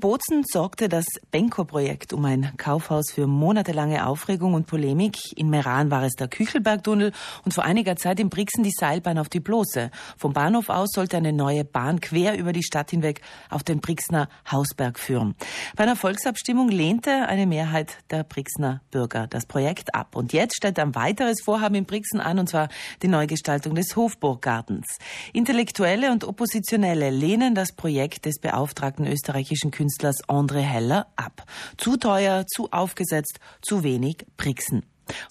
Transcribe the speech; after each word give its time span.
In 0.00 0.08
Bozen 0.08 0.44
sorgte 0.50 0.88
das 0.88 1.04
Benko-Projekt 1.30 2.14
um 2.14 2.24
ein 2.24 2.54
Kaufhaus 2.56 3.12
für 3.12 3.26
monatelange 3.26 4.06
Aufregung 4.06 4.54
und 4.54 4.66
Polemik. 4.66 5.18
In 5.36 5.50
Meran 5.50 5.90
war 5.90 6.04
es 6.04 6.14
der 6.14 6.26
Küchelbergtunnel 6.26 7.12
und 7.44 7.52
vor 7.52 7.64
einiger 7.64 7.96
Zeit 7.96 8.18
in 8.18 8.30
Brixen 8.30 8.64
die 8.64 8.72
Seilbahn 8.74 9.18
auf 9.18 9.28
die 9.28 9.40
Blose. 9.40 9.90
Vom 10.16 10.32
Bahnhof 10.32 10.70
aus 10.70 10.88
sollte 10.94 11.18
eine 11.18 11.34
neue 11.34 11.66
Bahn 11.66 12.00
quer 12.00 12.38
über 12.38 12.54
die 12.54 12.62
Stadt 12.62 12.92
hinweg 12.92 13.20
auf 13.50 13.62
den 13.62 13.80
Brixner 13.80 14.30
Hausberg 14.50 14.98
führen. 14.98 15.34
Bei 15.76 15.82
einer 15.82 15.96
Volksabstimmung 15.96 16.70
lehnte 16.70 17.28
eine 17.28 17.46
Mehrheit 17.46 17.98
der 18.08 18.24
Brixner 18.24 18.80
Bürger 18.90 19.26
das 19.26 19.44
Projekt 19.44 19.94
ab. 19.94 20.16
Und 20.16 20.32
jetzt 20.32 20.56
steht 20.56 20.78
ein 20.78 20.94
weiteres 20.94 21.42
Vorhaben 21.42 21.74
in 21.74 21.84
Brixen 21.84 22.20
an, 22.20 22.38
und 22.38 22.48
zwar 22.48 22.70
die 23.02 23.08
Neugestaltung 23.08 23.74
des 23.74 23.94
Hofburggartens. 23.96 24.96
Intellektuelle 25.34 26.10
und 26.10 26.24
Oppositionelle 26.24 27.10
lehnen 27.10 27.54
das 27.54 27.72
Projekt 27.72 28.24
des 28.24 28.38
beauftragten 28.38 29.06
österreichischen 29.06 29.70
Künstlers 29.70 29.89
André 29.98 30.60
Heller 30.60 31.06
ab. 31.16 31.44
Zu 31.76 31.96
teuer, 31.96 32.46
zu 32.46 32.70
aufgesetzt, 32.70 33.40
zu 33.62 33.82
wenig 33.82 34.26
Brixen. 34.36 34.84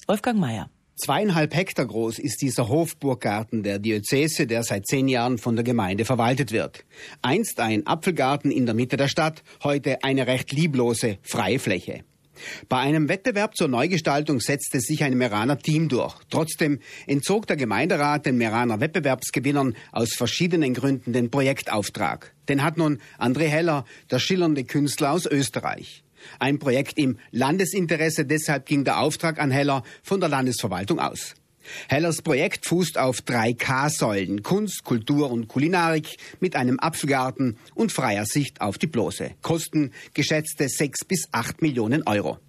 Wolfgang 0.08 0.40
Mayer. 0.40 0.70
Zweieinhalb 0.96 1.56
Hektar 1.56 1.86
groß 1.86 2.20
ist 2.20 2.42
dieser 2.42 2.68
Hofburggarten 2.68 3.64
der 3.64 3.80
Diözese, 3.80 4.48
der 4.48 4.64
seit 4.64 4.86
zehn 4.86 5.08
Jahren 5.08 5.38
von 5.38 5.56
der 5.56 5.64
Gemeinde 5.64 6.04
verwaltet 6.04 6.52
wird. 6.52 6.84
Einst 7.22 7.62
ein 7.62 7.88
Apfelgarten 7.88 8.52
in 8.52 8.66
der 8.66 8.76
Mitte 8.76 8.98
der 8.98 9.08
Stadt, 9.08 9.42
heute 9.64 10.04
eine 10.04 10.28
recht 10.28 10.52
lieblose, 10.52 11.18
freie 11.22 11.60
Fläche. 11.60 12.04
Bei 12.68 12.78
einem 12.78 13.10
Wettbewerb 13.10 13.56
zur 13.56 13.68
Neugestaltung 13.68 14.40
setzte 14.40 14.80
sich 14.80 15.04
ein 15.04 15.18
Meraner 15.18 15.58
Team 15.58 15.90
durch. 15.90 16.16
Trotzdem 16.30 16.80
entzog 17.08 17.48
der 17.48 17.58
Gemeinderat 17.58 18.26
den 18.26 18.38
Meraner 18.38 18.80
Wettbewerbsgewinnern 18.80 19.76
aus 19.92 20.14
verschiedenen 20.14 20.74
Gründen 20.74 21.14
den 21.14 21.32
Projektauftrag. 21.32 22.34
Den 22.48 22.64
hat 22.64 22.78
nun 22.78 23.00
André 23.18 23.48
Heller, 23.48 23.86
der 24.12 24.20
schillernde 24.20 24.64
Künstler 24.64 25.12
aus 25.12 25.26
Österreich. 25.26 26.04
Ein 26.40 26.60
Projekt 26.60 26.98
im 26.98 27.18
Landesinteresse, 27.32 28.26
deshalb 28.26 28.66
ging 28.66 28.84
der 28.84 29.00
Auftrag 29.00 29.40
an 29.40 29.52
Heller 29.52 29.84
von 30.04 30.20
der 30.20 30.30
Landesverwaltung 30.30 31.00
aus. 31.00 31.36
Hellers 31.88 32.22
Projekt 32.22 32.66
fußt 32.66 32.98
auf 32.98 33.22
drei 33.22 33.54
K-Säulen 33.54 34.44
Kunst, 34.44 34.84
Kultur 34.84 35.32
und 35.32 35.48
Kulinarik 35.48 36.18
mit 36.40 36.56
einem 36.56 36.80
Apfelgarten 36.80 37.58
und 37.76 37.92
freier 37.92 38.26
Sicht 38.26 38.62
auf 38.62 38.78
die 38.78 38.88
Blose. 38.88 39.32
Kosten 39.42 39.92
geschätzte 40.14 40.70
sechs 40.70 41.06
bis 41.06 41.30
acht 41.32 41.62
Millionen 41.62 42.04
Euro. 42.08 42.40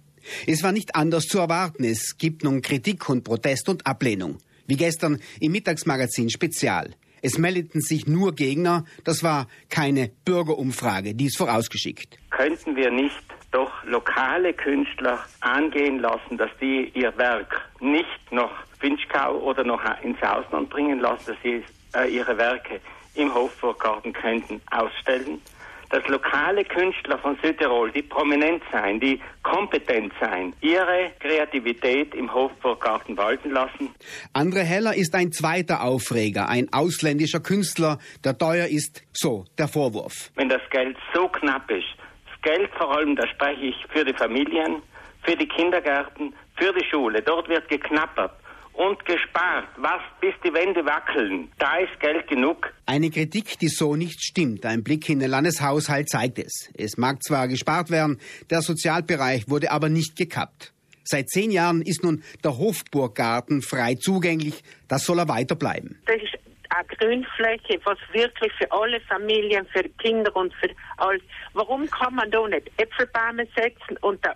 Es 0.47 0.63
war 0.63 0.71
nicht 0.71 0.95
anders 0.95 1.27
zu 1.27 1.39
erwarten. 1.39 1.83
Es 1.83 2.17
gibt 2.17 2.43
nun 2.43 2.61
Kritik 2.61 3.09
und 3.09 3.23
Protest 3.23 3.69
und 3.69 3.87
Ablehnung. 3.87 4.37
Wie 4.67 4.75
gestern 4.75 5.19
im 5.39 5.51
Mittagsmagazin 5.51 6.29
Spezial. 6.29 6.95
Es 7.21 7.37
meldeten 7.37 7.81
sich 7.81 8.07
nur 8.07 8.33
Gegner. 8.33 8.85
Das 9.03 9.23
war 9.23 9.47
keine 9.69 10.11
Bürgerumfrage, 10.25 11.13
dies 11.13 11.35
vorausgeschickt. 11.37 12.17
Könnten 12.31 12.75
wir 12.75 12.91
nicht 12.91 13.23
doch 13.51 13.83
lokale 13.83 14.53
Künstler 14.53 15.19
angehen 15.41 15.99
lassen, 15.99 16.37
dass 16.37 16.49
die 16.59 16.91
ihr 16.95 17.15
Werk 17.17 17.69
nicht 17.81 18.31
noch 18.31 18.51
Finchgau 18.79 19.37
oder 19.39 19.63
noch 19.63 19.81
ins 20.01 20.21
Ausland 20.21 20.69
bringen 20.69 20.99
lassen, 20.99 21.23
dass 21.27 21.37
sie 21.43 21.63
äh, 21.95 22.07
ihre 22.09 22.37
Werke 22.37 22.79
im 23.15 23.33
Hofburggarten 23.33 24.13
könnten 24.13 24.61
ausstellen. 24.71 25.41
Dass 25.89 26.07
lokale 26.07 26.63
Künstler 26.63 27.17
von 27.17 27.37
Südtirol, 27.43 27.91
die 27.91 28.01
prominent 28.01 28.63
sein, 28.71 29.01
die 29.01 29.19
kompetent 29.43 30.13
sein, 30.21 30.53
ihre 30.61 31.11
Kreativität 31.19 32.15
im 32.15 32.33
Hofburggarten 32.33 33.17
walten 33.17 33.51
lassen. 33.51 33.93
Andre 34.31 34.61
Heller 34.61 34.95
ist 34.95 35.13
ein 35.13 35.33
zweiter 35.33 35.83
Aufreger, 35.83 36.47
ein 36.47 36.71
ausländischer 36.71 37.41
Künstler, 37.41 37.97
der 38.23 38.37
teuer 38.37 38.67
ist, 38.67 39.03
so 39.11 39.43
der 39.57 39.67
Vorwurf. 39.67 40.31
Wenn 40.35 40.47
das 40.47 40.61
Geld 40.69 40.95
so 41.13 41.27
knapp 41.27 41.69
ist, 41.69 41.97
Geld 42.41 42.71
vor 42.77 42.95
allem, 42.95 43.15
da 43.15 43.27
spreche 43.27 43.61
ich 43.61 43.75
für 43.89 44.03
die 44.03 44.13
Familien, 44.13 44.81
für 45.23 45.35
die 45.35 45.47
Kindergärten, 45.47 46.33
für 46.61 46.73
die 46.73 46.85
Schule. 46.89 47.21
Dort 47.21 47.49
wird 47.49 47.67
geknappert 47.67 48.31
und 48.73 49.03
gespart. 49.05 49.67
Was, 49.77 50.01
bis 50.19 50.33
die 50.43 50.53
Wände 50.53 50.85
wackeln. 50.85 51.51
Da 51.57 51.77
ist 51.77 51.99
Geld 51.99 52.27
genug. 52.27 52.71
Eine 52.85 53.09
Kritik, 53.09 53.57
die 53.59 53.67
so 53.67 53.95
nicht 53.95 54.23
stimmt. 54.23 54.65
Ein 54.65 54.83
Blick 54.83 55.09
in 55.09 55.19
den 55.19 55.31
Landeshaushalt 55.31 56.09
zeigt 56.09 56.37
es. 56.39 56.69
Es 56.77 56.97
mag 56.97 57.23
zwar 57.23 57.47
gespart 57.47 57.89
werden, 57.89 58.19
der 58.49 58.61
Sozialbereich 58.61 59.49
wurde 59.49 59.71
aber 59.71 59.89
nicht 59.89 60.15
gekappt. 60.15 60.71
Seit 61.03 61.29
zehn 61.29 61.51
Jahren 61.51 61.81
ist 61.81 62.03
nun 62.03 62.23
der 62.43 62.57
Hofburggarten 62.57 63.61
frei 63.63 63.95
zugänglich. 63.95 64.61
Das 64.87 65.05
soll 65.05 65.19
er 65.19 65.27
weiter 65.27 65.55
bleiben. 65.55 65.99
Das 66.05 66.17
ist 66.17 66.37
eine 66.69 66.85
Grünfläche, 66.87 67.81
was 67.83 67.97
wirklich 68.13 68.53
für 68.53 68.71
alle 68.71 69.01
Familien, 69.01 69.65
für 69.73 69.83
Kinder 70.01 70.33
und 70.35 70.53
für 70.53 70.69
alles. 70.97 71.21
Warum 71.53 71.89
kann 71.89 72.15
man 72.15 72.29
da 72.29 72.47
nicht 72.47 72.71
Äpfelbäume 72.77 73.47
setzen 73.55 73.97
und 74.01 74.23
äh, 74.25 74.29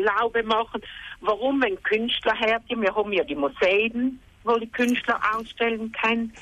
Laube 0.00 0.42
machen? 0.44 0.82
Warum, 1.20 1.62
wenn 1.62 1.82
Künstler 1.82 2.34
herkommen, 2.34 2.82
wir 2.82 2.94
haben 2.94 3.12
ja 3.12 3.24
die 3.24 3.34
Museen, 3.34 4.20
wo 4.44 4.56
die 4.58 4.70
Künstler 4.70 5.20
ausstellen 5.34 5.92
können. 5.92 6.32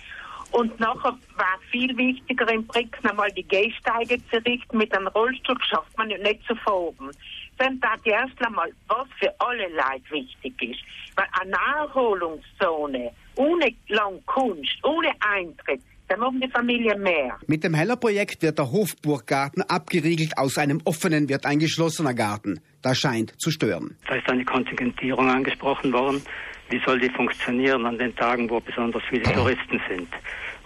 Und 0.50 0.80
nachher 0.80 1.18
war 1.36 1.58
viel 1.70 1.94
wichtiger 1.96 2.50
im 2.50 2.66
Brix 2.66 2.98
einmal 3.04 3.30
die 3.32 3.42
Gehsteige 3.42 4.18
zu 4.30 4.36
richten. 4.46 4.78
Mit 4.78 4.96
einem 4.96 5.08
Rollstuhl 5.08 5.56
schafft 5.62 5.96
man 5.98 6.08
ja 6.08 6.18
nicht 6.18 6.42
zu 6.46 6.54
fahren. 6.56 7.10
Dann 7.58 7.78
da 7.80 7.96
die 8.04 8.10
erst 8.10 8.40
einmal, 8.44 8.72
was 8.86 9.08
für 9.18 9.34
alle 9.40 9.68
Leute 9.68 10.10
wichtig 10.10 10.62
ist. 10.62 10.80
Weil 11.16 11.26
eine 11.40 11.50
Naherholungszone 11.50 13.12
ohne 13.36 13.74
Langkunst, 13.88 14.82
ohne 14.82 15.10
Eintritt, 15.20 15.82
da 16.08 16.16
machen 16.16 16.40
die 16.40 16.48
Familien 16.48 17.00
mehr. 17.02 17.38
Mit 17.46 17.64
dem 17.64 17.74
Heller-Projekt 17.74 18.42
wird 18.42 18.58
der 18.58 18.70
Hofburggarten 18.72 19.62
abgeriegelt. 19.62 20.36
Aus 20.38 20.58
einem 20.58 20.80
offenen 20.84 21.28
wird 21.28 21.44
ein 21.44 21.58
geschlossener 21.58 22.14
Garten. 22.14 22.60
Das 22.82 22.98
scheint 22.98 23.38
zu 23.40 23.50
stören. 23.50 23.96
Da 24.06 24.14
ist 24.14 24.28
eine 24.28 24.44
Kontingentierung 24.44 25.28
angesprochen 25.28 25.92
worden. 25.92 26.22
Wie 26.70 26.80
soll 26.84 27.00
die 27.00 27.10
funktionieren 27.10 27.86
an 27.86 27.98
den 27.98 28.14
Tagen, 28.16 28.48
wo 28.50 28.60
besonders 28.60 29.02
viele 29.08 29.22
Touristen 29.22 29.80
sind? 29.88 30.08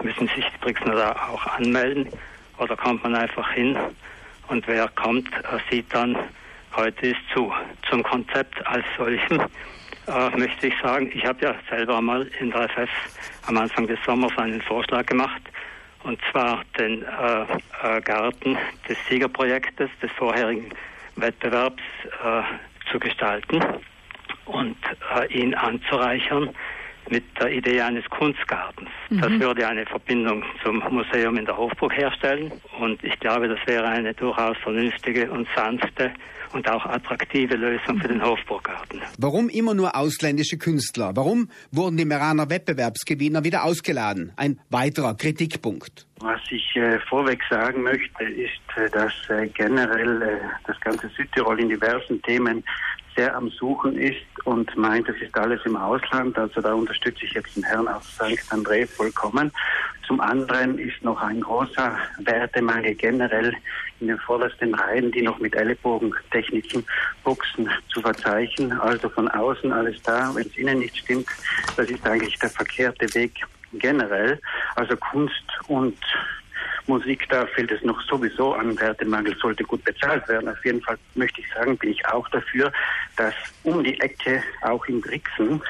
Müssen 0.02 0.28
sich 0.28 0.44
die 0.44 0.58
Brixner 0.60 0.94
da 0.94 1.12
auch 1.12 1.47
anmelden 1.47 2.08
oder 2.58 2.76
kommt 2.76 3.02
man 3.04 3.14
einfach 3.14 3.50
hin 3.52 3.76
und 4.48 4.66
wer 4.66 4.88
kommt, 4.88 5.28
sieht 5.70 5.86
dann, 5.94 6.16
heute 6.76 7.08
ist 7.08 7.20
zu. 7.32 7.52
Zum 7.88 8.02
Konzept 8.02 8.66
als 8.66 8.84
solchen 8.97 9.41
äh, 10.06 10.36
möchte 10.36 10.66
ich 10.66 10.74
sagen, 10.82 11.10
ich 11.14 11.24
habe 11.24 11.44
ja 11.44 11.54
selber 11.68 12.00
mal 12.00 12.28
in 12.40 12.50
der 12.50 12.68
FF 12.68 12.90
am 13.46 13.56
Anfang 13.58 13.86
des 13.86 13.98
Sommers 14.04 14.36
einen 14.36 14.60
Vorschlag 14.62 15.06
gemacht, 15.06 15.42
und 16.04 16.18
zwar 16.30 16.62
den 16.78 17.02
äh, 17.02 17.42
äh, 17.82 18.00
Garten 18.00 18.58
des 18.88 18.96
Siegerprojektes 19.08 19.90
des 20.00 20.10
vorherigen 20.12 20.70
Wettbewerbs 21.16 21.82
äh, 22.24 22.42
zu 22.90 22.98
gestalten 22.98 23.62
und 24.46 24.76
äh, 25.16 25.26
ihn 25.32 25.54
anzureichern 25.54 26.50
mit 27.08 27.24
der 27.38 27.52
Idee 27.52 27.80
eines 27.80 28.08
Kunstgartens. 28.10 28.90
Mhm. 29.12 29.21
Das 29.21 29.31
würde 29.33 29.69
eine 29.69 29.84
Verbindung 29.84 30.43
zum 30.65 30.83
Museum 30.91 31.37
in 31.37 31.45
der 31.45 31.56
Hofburg 31.56 31.95
herstellen 31.95 32.50
und 32.81 33.03
ich 33.05 33.19
glaube, 33.21 33.49
das 33.49 33.59
wäre 33.67 33.87
eine 33.87 34.15
durchaus 34.15 34.56
vernünftige 34.59 35.31
und 35.31 35.47
sanfte 35.55 36.12
und 36.55 36.69
auch 36.69 36.84
attraktive 36.87 37.56
Lösung 37.56 37.99
für 37.99 38.09
den 38.09 38.23
Hofburggarten. 38.23 39.00
Warum 39.19 39.49
immer 39.49 39.75
nur 39.75 39.97
ausländische 39.97 40.56
Künstler? 40.59 41.12
Warum 41.15 41.49
wurden 41.71 41.97
die 41.97 42.05
Meraner 42.05 42.49
Wettbewerbsgewinner 42.49 43.45
wieder 43.45 43.65
ausgeladen? 43.65 44.33
Ein 44.37 44.59
weiterer 44.71 45.15
Kritikpunkt. 45.15 46.06
Was 46.21 46.41
ich 46.50 46.77
äh, 46.77 46.99
vorweg 47.00 47.41
sagen 47.50 47.83
möchte, 47.83 48.25
ist, 48.25 48.61
äh, 48.77 48.89
dass 48.91 49.12
äh, 49.29 49.49
generell 49.49 50.23
äh, 50.23 50.39
das 50.67 50.81
ganze 50.81 51.09
Südtirol 51.09 51.61
in 51.61 51.69
diversen 51.69 52.23
Themen 52.23 52.62
sehr 53.17 53.34
am 53.34 53.50
Suchen 53.50 53.97
ist 53.97 54.17
und 54.44 54.75
meint, 54.77 55.09
das 55.09 55.17
ist 55.17 55.37
alles 55.37 55.61
im 55.65 55.77
Ausland. 55.77 56.39
Also 56.39 56.61
da 56.61 56.73
unterstütze 56.73 57.25
ich 57.25 57.33
jetzt 57.33 57.56
den 57.56 57.65
Herrn 57.65 57.89
aus 57.89 58.05
St. 58.15 58.41
André 58.50 58.87
vollkommen. 59.02 59.50
Zum 60.06 60.20
anderen 60.20 60.78
ist 60.78 61.02
noch 61.02 61.20
ein 61.22 61.40
großer 61.40 61.98
Wertemangel 62.18 62.94
generell 62.94 63.54
in 64.00 64.08
den 64.08 64.18
vordersten 64.18 64.74
Reihen, 64.74 65.10
die 65.10 65.22
noch 65.22 65.38
mit 65.38 65.54
Ellenbogentechniken 65.54 66.84
Buchsen 67.25 67.69
zu 67.93 68.00
verzeichnen. 68.00 68.72
Also 68.81 69.08
von 69.08 69.28
außen 69.28 69.72
alles 69.72 70.00
da. 70.02 70.32
Wenn 70.34 70.46
es 70.46 70.56
innen 70.56 70.81
nicht 70.81 70.96
stimmt, 70.96 71.26
das 71.76 71.88
ist 71.88 72.06
eigentlich 72.06 72.38
der 72.38 72.50
verkehrte 72.50 73.12
Weg 73.14 73.44
generell. 73.72 74.40
Also 74.76 74.96
Kunst 74.96 75.46
und 75.66 75.98
Musik, 76.87 77.28
da 77.28 77.46
fehlt 77.46 77.70
es 77.72 77.82
noch 77.82 78.00
sowieso 78.02 78.55
an. 78.55 78.78
Wertemangel 78.78 79.37
sollte 79.37 79.64
gut 79.64 79.82
bezahlt 79.84 80.28
werden. 80.28 80.48
Auf 80.48 80.64
jeden 80.64 80.82
Fall 80.82 80.98
möchte 81.14 81.40
ich 81.40 81.46
sagen, 81.55 81.76
bin 81.78 81.90
ich 81.90 82.06
auch 82.06 82.28
dafür, 82.28 82.72
dass 83.16 83.34
um 83.62 83.82
die 83.82 83.98
Ecke 84.00 84.43
auch 84.62 84.84
in 84.87 85.00
Brixen 85.00 85.60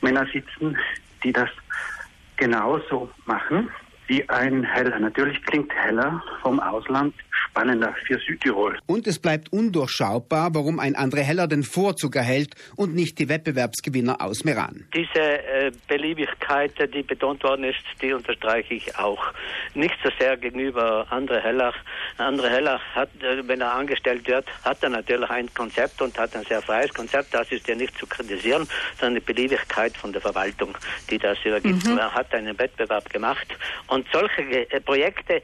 Männer 0.00 0.26
sitzen, 0.32 0.76
die 1.24 1.32
das 1.32 1.50
genauso 2.44 3.08
machen 3.24 3.70
wie 4.06 4.28
ein 4.28 4.64
Heller. 4.64 4.98
Natürlich 4.98 5.42
klingt 5.44 5.72
Heller 5.72 6.22
vom 6.42 6.60
Ausland 6.60 7.14
spannender 7.54 7.94
für 8.06 8.18
Südtirol. 8.18 8.78
Und 8.86 9.06
es 9.06 9.20
bleibt 9.20 9.52
undurchschaubar, 9.52 10.54
warum 10.54 10.80
ein 10.80 10.96
André 10.96 11.20
Heller 11.20 11.46
den 11.46 11.62
Vorzug 11.62 12.16
erhält 12.16 12.54
und 12.76 12.94
nicht 12.94 13.18
die 13.20 13.28
Wettbewerbsgewinner 13.28 14.20
aus 14.20 14.44
Meran. 14.44 14.88
Diese 14.92 15.20
äh, 15.20 15.70
Beliebigkeit, 15.86 16.72
die 16.92 17.02
betont 17.02 17.44
worden 17.44 17.64
ist, 17.64 17.78
die 18.02 18.12
unterstreiche 18.12 18.74
ich 18.74 18.98
auch. 18.98 19.22
Nicht 19.74 19.94
so 20.02 20.10
sehr 20.18 20.36
gegenüber 20.36 21.06
André 21.10 21.40
Heller. 21.40 21.72
André 22.18 22.48
Heller 22.48 22.80
hat, 22.94 23.10
äh, 23.22 23.46
wenn 23.46 23.60
er 23.60 23.72
angestellt 23.72 24.26
wird, 24.26 24.46
hat 24.64 24.82
er 24.82 24.88
natürlich 24.88 25.30
ein 25.30 25.48
Konzept 25.54 26.02
und 26.02 26.18
hat 26.18 26.34
ein 26.34 26.44
sehr 26.44 26.60
freies 26.60 26.92
Konzept. 26.92 27.32
Das 27.32 27.50
ist 27.52 27.68
ja 27.68 27.76
nicht 27.76 27.96
zu 27.96 28.06
kritisieren, 28.06 28.66
sondern 28.98 29.22
die 29.22 29.32
Beliebigkeit 29.32 29.96
von 29.96 30.12
der 30.12 30.20
Verwaltung, 30.20 30.76
die 31.08 31.18
das 31.18 31.38
übergibt. 31.44 31.86
Mhm. 31.86 31.98
Er 31.98 32.12
hat 32.12 32.34
einen 32.34 32.58
Wettbewerb 32.58 33.08
gemacht 33.10 33.46
und 33.86 34.06
solche 34.12 34.42
äh, 34.42 34.80
Projekte 34.80 35.40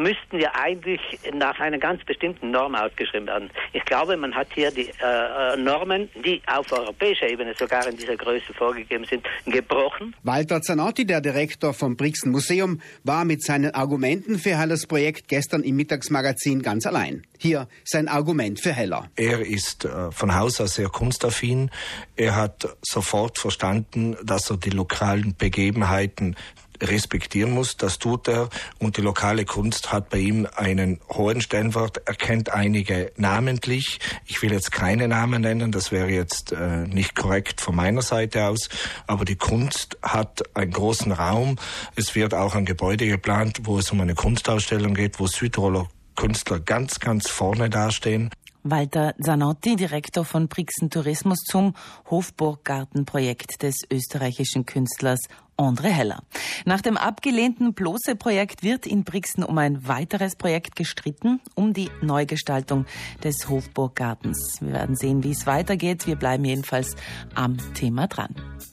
müssten 0.00 0.38
ja 0.38 0.50
eigentlich 0.54 1.00
nach 1.32 1.60
einer 1.60 1.78
ganz 1.78 2.02
bestimmten 2.04 2.50
Norm 2.50 2.74
ausgeschrieben 2.74 3.26
werden. 3.26 3.50
Ich 3.72 3.84
glaube, 3.84 4.16
man 4.16 4.34
hat 4.34 4.48
hier 4.54 4.70
die 4.70 4.88
äh, 4.88 5.54
äh, 5.54 5.56
Normen, 5.56 6.08
die 6.24 6.40
auf 6.46 6.72
europäischer 6.72 7.28
Ebene 7.28 7.54
sogar 7.54 7.86
in 7.86 7.96
dieser 7.96 8.16
Größe 8.16 8.52
vorgegeben 8.54 9.04
sind, 9.04 9.26
gebrochen. 9.46 10.16
Walter 10.22 10.60
Zanotti, 10.62 11.06
der 11.06 11.20
Direktor 11.20 11.74
vom 11.74 11.96
Brixen 11.96 12.32
Museum, 12.32 12.80
war 13.04 13.24
mit 13.24 13.42
seinen 13.42 13.74
Argumenten 13.74 14.38
für 14.38 14.58
Hellers 14.58 14.86
Projekt 14.86 15.28
gestern 15.28 15.62
im 15.62 15.76
Mittagsmagazin 15.76 16.62
ganz 16.62 16.86
allein. 16.86 17.22
Hier 17.42 17.68
sein 17.84 18.06
Argument 18.06 18.60
für 18.60 18.74
Heller. 18.74 19.08
Er 19.16 19.40
ist 19.40 19.86
äh, 19.86 20.12
von 20.12 20.34
Haus 20.34 20.60
aus 20.60 20.74
sehr 20.74 20.90
kunstaffin. 20.90 21.70
Er 22.14 22.36
hat 22.36 22.76
sofort 22.82 23.38
verstanden, 23.38 24.14
dass 24.22 24.50
er 24.50 24.58
die 24.58 24.68
lokalen 24.68 25.34
Begebenheiten 25.38 26.36
respektieren 26.82 27.52
muss. 27.52 27.78
Das 27.78 27.98
tut 27.98 28.28
er. 28.28 28.50
Und 28.78 28.98
die 28.98 29.00
lokale 29.00 29.46
Kunst 29.46 29.90
hat 29.90 30.10
bei 30.10 30.18
ihm 30.18 30.46
einen 30.54 31.00
hohen 31.08 31.40
Stellenwert. 31.40 32.02
Er 32.04 32.14
kennt 32.14 32.50
einige 32.50 33.10
namentlich. 33.16 34.00
Ich 34.26 34.42
will 34.42 34.52
jetzt 34.52 34.70
keine 34.70 35.08
Namen 35.08 35.40
nennen, 35.40 35.72
das 35.72 35.92
wäre 35.92 36.10
jetzt 36.10 36.52
äh, 36.52 36.86
nicht 36.86 37.16
korrekt 37.16 37.62
von 37.62 37.74
meiner 37.74 38.02
Seite 38.02 38.48
aus. 38.48 38.68
Aber 39.06 39.24
die 39.24 39.36
Kunst 39.36 39.96
hat 40.02 40.42
einen 40.54 40.72
großen 40.72 41.12
Raum. 41.12 41.56
Es 41.96 42.14
wird 42.14 42.34
auch 42.34 42.54
ein 42.54 42.66
Gebäude 42.66 43.06
geplant, 43.06 43.60
wo 43.62 43.78
es 43.78 43.90
um 43.90 44.00
eine 44.02 44.14
Kunstausstellung 44.14 44.92
geht, 44.92 45.20
wo 45.20 45.26
Südtiroler 45.26 45.88
Künstler 46.20 46.60
ganz, 46.60 47.00
ganz 47.00 47.30
vorne 47.30 47.70
dastehen. 47.70 48.28
Walter 48.62 49.14
Zanotti, 49.22 49.74
Direktor 49.76 50.26
von 50.26 50.48
Brixen 50.48 50.90
Tourismus 50.90 51.38
zum 51.46 51.72
Hofburggartenprojekt 52.10 53.62
des 53.62 53.76
österreichischen 53.90 54.66
Künstlers 54.66 55.20
André 55.56 55.88
Heller. 55.88 56.22
Nach 56.66 56.82
dem 56.82 56.98
abgelehnten 56.98 57.72
Blose-Projekt 57.72 58.62
wird 58.62 58.86
in 58.86 59.04
Brixen 59.04 59.44
um 59.44 59.56
ein 59.56 59.88
weiteres 59.88 60.36
Projekt 60.36 60.76
gestritten, 60.76 61.40
um 61.54 61.72
die 61.72 61.90
Neugestaltung 62.02 62.84
des 63.24 63.48
Hofburggartens. 63.48 64.58
Wir 64.60 64.74
werden 64.74 64.96
sehen, 64.96 65.24
wie 65.24 65.30
es 65.30 65.46
weitergeht. 65.46 66.06
Wir 66.06 66.16
bleiben 66.16 66.44
jedenfalls 66.44 66.96
am 67.34 67.56
Thema 67.72 68.08
dran. 68.08 68.34